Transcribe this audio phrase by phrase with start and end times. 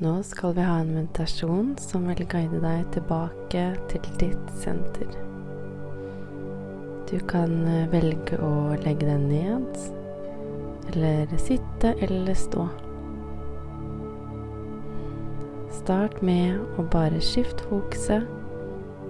[0.00, 5.10] Nå skal vi ha en meditasjon som vil guide deg tilbake til ditt senter.
[7.10, 9.76] Du kan eh, velge å legge deg ned,
[10.94, 12.64] eller sitte eller stå.
[15.82, 18.24] Start med å bare skifte fokuset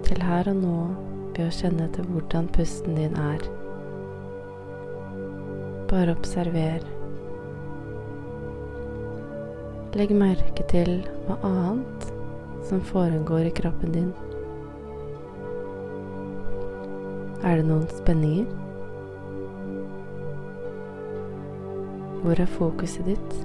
[0.03, 0.77] til her og nå
[1.37, 3.47] ved å kjenne etter hvordan pusten din er.
[5.87, 6.83] Bare observer.
[9.91, 12.05] Legg merke til hva annet
[12.63, 14.13] som foregår i kroppen din.
[17.43, 18.47] Er det noen spenninger?
[22.21, 23.35] Hvor er fokuset ditt?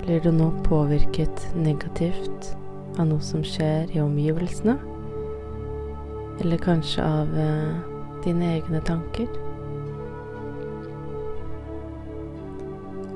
[0.00, 2.54] Blir du nå påvirket negativt
[2.96, 4.80] av noe som skjer i omgivelsene?
[6.40, 7.80] Eller kanskje av eh,
[8.24, 9.51] dine egne tanker?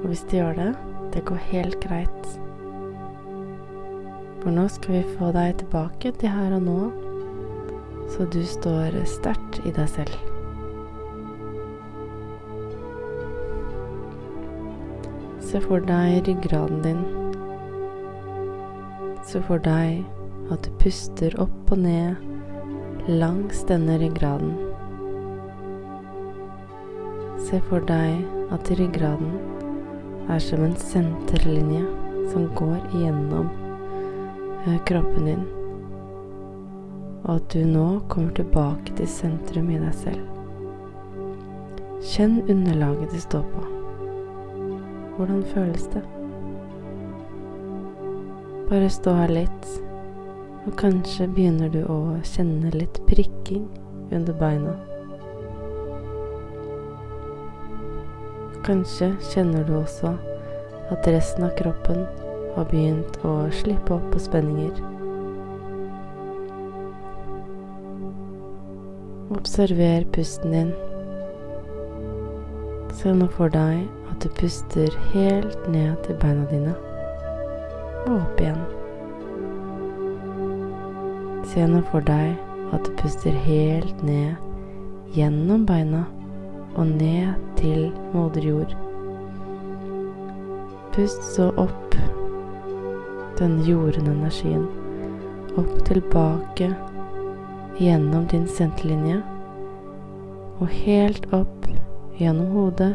[0.07, 0.73] Og hvis de gjør det,
[1.15, 2.27] det går helt greit.
[4.39, 6.83] For nå skal vi få deg tilbake til her og nå,
[8.15, 10.15] så du står sterkt i deg selv.
[15.43, 17.03] Se for deg ryggraden din.
[19.27, 20.07] Se for deg
[20.55, 24.55] at du puster opp og ned langs denne ryggraden.
[27.51, 28.23] Se for deg
[28.55, 29.56] at ryggraden
[30.29, 31.85] er som en senterlinje
[32.33, 33.49] som går igjennom
[34.67, 35.45] eh, kroppen din,
[37.23, 40.25] og at du nå kommer tilbake til sentrum i deg selv.
[42.07, 43.65] Kjenn underlaget du står på.
[45.17, 46.03] Hvordan føles det?
[48.67, 49.71] Bare stå her litt,
[50.67, 53.65] og kanskje begynner du å kjenne litt prikking
[54.11, 54.75] under beina.
[58.67, 60.11] Kanskje kjenner du også
[60.91, 62.01] at resten av kroppen
[62.57, 64.81] har begynt å slippe opp på spenninger.
[69.37, 70.73] Observer pusten din.
[72.99, 76.75] Se nå for deg at du puster helt ned til beina dine
[78.09, 78.61] og opp igjen.
[81.55, 82.35] Se nå for deg
[82.75, 84.35] at du puster helt ned
[85.15, 86.03] gjennom beina
[86.77, 88.73] og ned til moder jord.
[90.97, 91.97] Pust så opp
[93.41, 94.69] den jordende energien
[95.57, 96.75] opp tilbake
[97.79, 99.21] gjennom din senterlinje
[100.61, 101.67] og helt opp
[102.17, 102.93] gjennom hodet,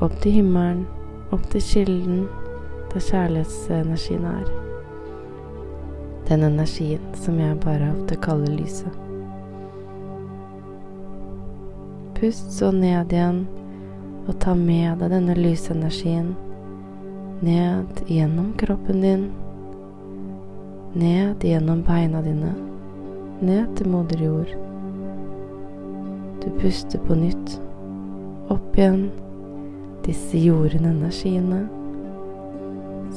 [0.00, 0.86] opp til himmelen,
[1.32, 2.22] opp til kilden
[2.92, 4.48] der kjærlighetsenergien er.
[6.28, 9.11] Den energien som jeg bare ofte kaller lyset.
[12.22, 13.46] Pust så ned igjen,
[14.30, 16.28] og ta med deg denne lysenergien
[17.42, 19.24] ned gjennom kroppen din,
[20.94, 22.52] ned gjennom beina dine,
[23.42, 24.54] ned til moder jord.
[26.44, 27.58] Du puster på nytt,
[28.54, 29.08] opp igjen
[30.06, 31.64] disse jordende energiene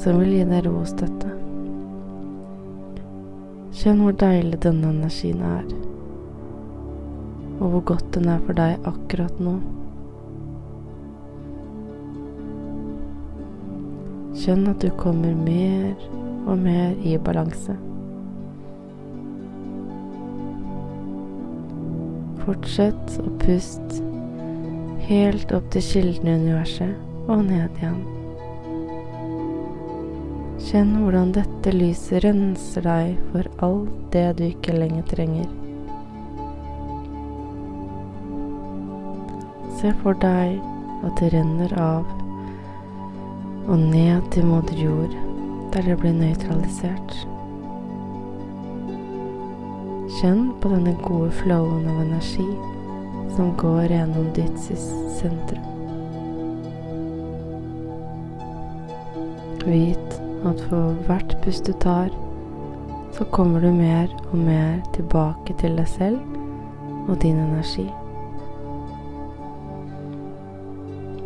[0.02, 1.30] som vil gi deg ro og støtte.
[3.70, 5.76] Kjenn hvor deilig denne energien er
[7.56, 9.56] og hvor godt den er for deg akkurat nå.
[14.36, 15.94] Kjenn at du kommer mer
[16.46, 17.74] og mer i balanse.
[22.44, 24.04] Fortsett å puste
[25.08, 27.98] helt opp til kilden i universet og ned igjen.
[30.66, 35.65] Kjenn hvordan dette lyset renser deg for alt det du ikke lenger trenger.
[39.76, 40.56] Se for deg
[41.04, 42.06] at det renner av
[43.66, 45.16] og ned til moder jord,
[45.74, 47.16] der det blir nøytralisert.
[50.16, 52.46] Kjenn på denne gode flowen av energi
[53.34, 54.56] som går gjennom ditt
[55.18, 55.66] sentrum.
[59.66, 60.16] Vit
[60.46, 62.08] at for hvert pust du tar,
[63.12, 67.88] så kommer du mer og mer tilbake til deg selv og din energi.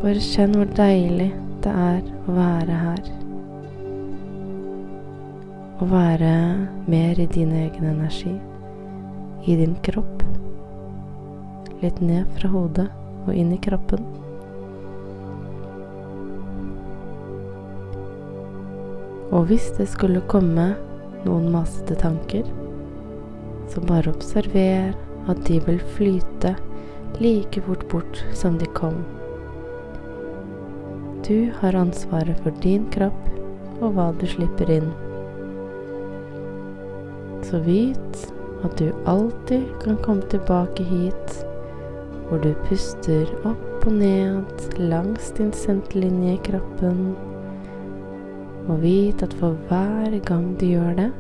[0.01, 1.27] Bare kjenn hvor deilig
[1.61, 3.09] det er å være her.
[5.77, 6.31] Å være
[6.89, 8.33] mer i din egen energi,
[9.45, 10.25] i din kropp.
[11.83, 12.89] Litt ned fra hodet
[13.27, 14.09] og inn i kroppen.
[19.29, 20.71] Og hvis det skulle komme
[21.29, 22.49] noen masete tanker,
[23.69, 24.95] så bare observer
[25.29, 26.57] at de vil flyte
[27.21, 29.03] like fort bort som de kom.
[31.31, 33.27] Du har ansvaret for din kropp
[33.79, 34.89] og hva du slipper inn.
[37.47, 38.25] Så vit
[38.67, 41.37] at du alltid kan komme tilbake hit,
[42.27, 47.15] hvor du puster opp og ned langs din senterlinje i kroppen.
[48.67, 51.11] Og vit at for hver gang du gjør det,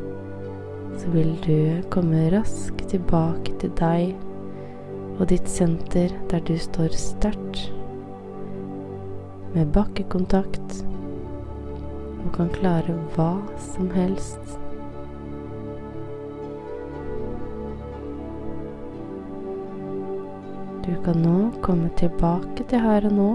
[0.98, 4.16] så vil du komme raskt tilbake til deg
[5.20, 7.68] og ditt senter der du står sterkt
[9.54, 10.80] med bakkekontakt
[12.20, 13.32] og kan klare hva
[13.72, 14.58] som helst.
[20.84, 23.30] Du kan nå komme tilbake til her og nå.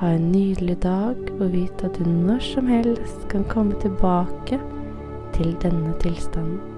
[0.00, 4.60] Ha en nydelig dag og vite at du når som helst kan komme tilbake
[5.36, 6.73] til denne tilstanden.